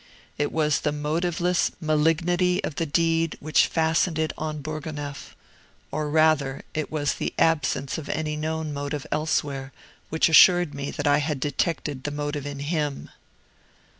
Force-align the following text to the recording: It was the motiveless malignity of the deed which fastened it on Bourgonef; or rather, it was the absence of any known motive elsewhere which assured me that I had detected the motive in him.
It 0.39 0.51
was 0.51 0.79
the 0.79 0.91
motiveless 0.91 1.69
malignity 1.79 2.63
of 2.63 2.73
the 2.77 2.87
deed 2.87 3.37
which 3.39 3.67
fastened 3.67 4.17
it 4.17 4.33
on 4.35 4.59
Bourgonef; 4.63 5.35
or 5.91 6.09
rather, 6.09 6.63
it 6.73 6.91
was 6.91 7.13
the 7.13 7.35
absence 7.37 7.99
of 7.99 8.09
any 8.09 8.35
known 8.35 8.73
motive 8.73 9.05
elsewhere 9.11 9.71
which 10.09 10.27
assured 10.27 10.73
me 10.73 10.89
that 10.89 11.05
I 11.05 11.19
had 11.19 11.39
detected 11.39 12.03
the 12.03 12.09
motive 12.09 12.47
in 12.47 12.61
him. 12.61 13.11